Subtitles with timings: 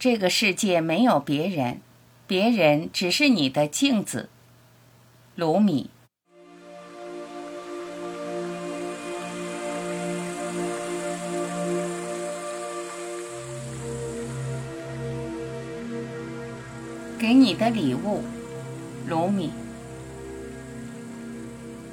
[0.00, 1.82] 这个世界没有别人，
[2.26, 4.30] 别人只是你的镜子。
[5.34, 5.90] 卢米。
[17.18, 18.22] 给你的礼物，
[19.06, 19.52] 卢米。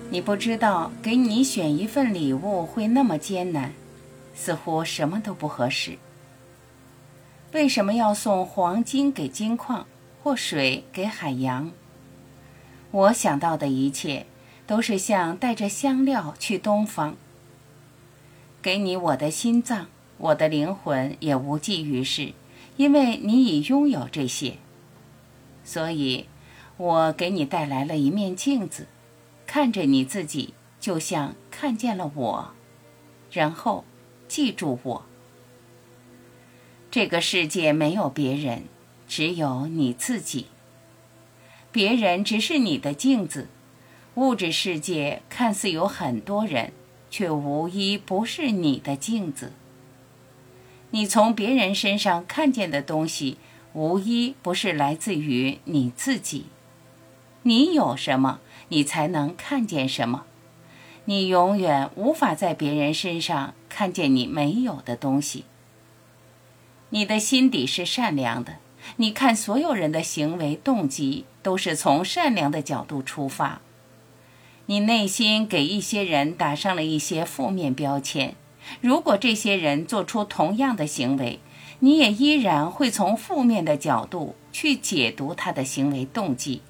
[0.10, 3.74] 你不知道给你选一份礼物会那么艰难，
[4.34, 5.98] 似乎什么都不合适。
[7.58, 9.88] 为什么要送黄金给金矿，
[10.22, 11.72] 或水给海洋？
[12.92, 14.28] 我想到的一切，
[14.68, 17.16] 都是像带着香料去东方。
[18.62, 19.88] 给你我的心脏，
[20.20, 22.34] 我的灵魂也无济于事，
[22.76, 24.58] 因为你已拥有这些。
[25.64, 26.28] 所以，
[26.78, 28.86] 我给你带来了一面镜子，
[29.48, 32.52] 看着你自己，就像看见了我。
[33.32, 33.84] 然后，
[34.28, 35.06] 记住我。
[36.98, 38.64] 这个世界没有别人，
[39.08, 40.48] 只有你自己。
[41.72, 43.50] 别人只是你的镜子。
[44.16, 46.72] 物质世界看似有很多人，
[47.12, 49.52] 却无一不是你的镜子。
[50.90, 53.38] 你从别人身上看见的东西。
[53.74, 56.48] 无一不是来自于你自己。
[57.44, 60.26] 你有什么，你才能看见什么。
[61.06, 65.46] 你永远无法在别人身上看见你没有的东西。
[66.90, 68.58] 你的心底是善良的，
[68.98, 73.62] 你看所有人的行为动机都是从善良的角度出发。
[74.68, 78.36] 你内心给一些人打上了一些负面标签，
[78.82, 81.40] 如果这些人做出同样的行为。
[81.80, 86.64] 你也依然会从负面的角度去解读他的行为动机。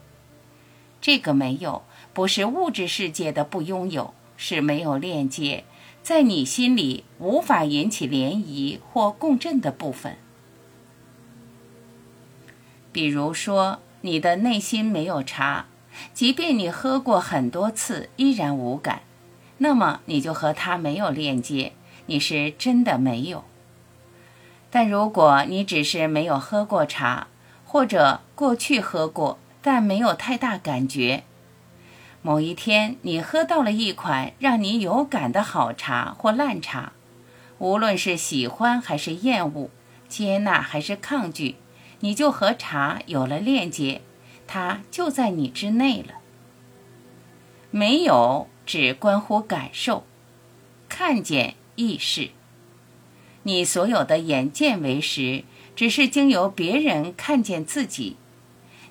[1.00, 5.64] 这个没有，不是物质世界的不拥有，是没有链接，
[6.08, 10.16] 在你心里无法引起涟漪或共振的部分。
[12.94, 15.66] 比如说，你的内心没有茶，
[16.14, 19.02] 即便你喝过很多次依然无感，
[19.58, 21.74] 那么你就和它没有链接，
[22.06, 23.44] 你是真的没有。
[24.70, 27.28] 但如果你只是没有喝过茶，
[27.66, 31.26] 或者过去喝过但没有太大感觉，
[32.22, 36.94] 某一天你喝到了一款让你有感的好茶或烂茶，
[37.60, 39.70] 无论是喜欢还是厌恶，
[40.10, 41.56] 接纳还是抗拒，
[42.02, 44.02] 你就和茶有了链接，
[44.46, 46.16] 它就在你之内了。
[47.72, 50.06] 没有只关乎感受，
[50.90, 52.32] 看见意识。
[53.44, 55.44] 你所有的眼见为实，
[55.76, 58.18] 只是经由别人看见自己。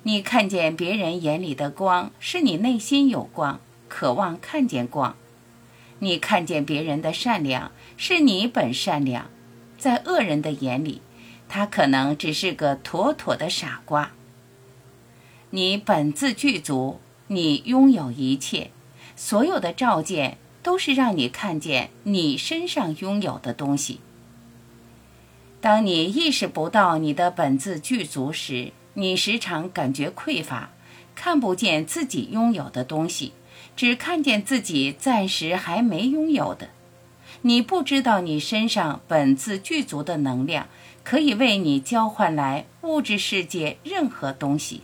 [0.07, 3.59] 你看见别人眼里的光，是你内心有光，
[3.89, 5.17] 渴望看见光。
[5.99, 9.29] 你看见别人的善良，是你本善良。
[9.77, 11.01] 在恶人的眼里，
[11.49, 14.13] 他可能只是个妥妥的傻瓜。
[15.49, 18.71] 你本自具足，你拥有一切，
[19.17, 23.99] 所有的照见都是让你看见你身上拥有的东西。
[25.59, 30.71] 当你意识不到你的本自具足时，你时常感觉匮乏，
[31.13, 33.31] 看不见自己拥有的东西，
[33.75, 36.69] 只看见自己暂时还没拥有的。
[37.43, 40.67] 你不知道你身上本自具足的能量
[41.03, 44.81] 可以为你交换来物质世界任何东西。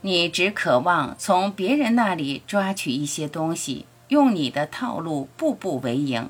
[0.00, 6.28] 你只渴望从别人那里抓取一些东西，用你的套路步步为营。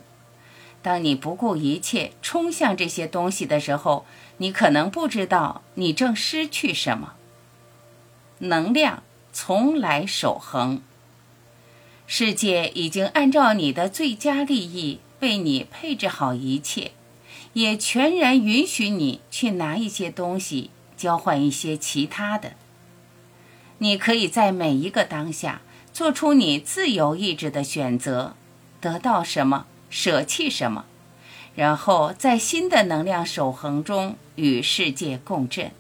[0.80, 4.06] 当你不顾一切冲向这些东西的时候，
[4.38, 7.15] 你可能不知道你正失去什么。
[8.38, 10.81] 能量从来守恒。
[12.06, 16.93] 世界已经按照你的最佳利益为你配置好一切，
[17.53, 22.53] 也全然允许你去拿一些东西交换一些其他的。
[23.78, 25.60] 你可以在每一个当下
[25.93, 28.34] 做出你自由意志的选择，
[28.81, 29.66] 得到什么。
[29.91, 30.84] 舍弃什么，
[31.58, 35.72] 然后在新的能量守恒中与世界共振，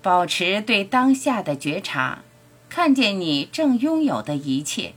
[0.00, 2.20] 保持对当下的觉察，
[2.68, 4.94] 看见你正拥有的一切，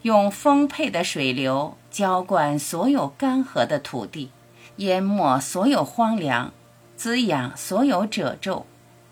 [0.00, 4.30] 用丰沛的水流浇灌所有干涸的土地，
[4.76, 6.54] 淹没所有荒凉，
[6.96, 8.64] 滋养所有褶皱，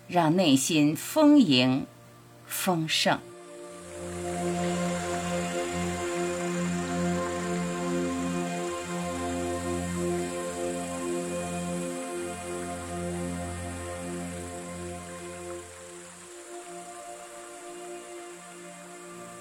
[0.07, 1.85] 让内心丰盈、
[2.47, 3.19] 丰盛。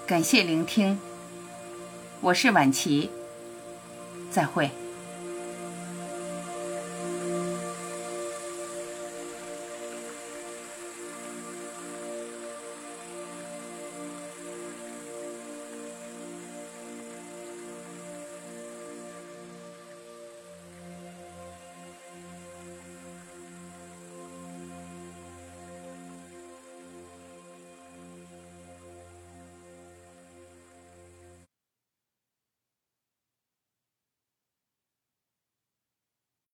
[0.06, 0.96] 感谢聆听，
[2.20, 3.10] 我是晚琪，
[4.30, 4.70] 再会。